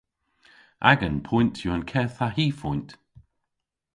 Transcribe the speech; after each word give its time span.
Agan 0.89 1.17
poynt 1.27 1.57
yw 1.65 1.71
an 1.75 1.87
keth 1.91 2.17
ha 2.21 2.27
hy 2.35 2.45
foynt. 2.59 2.89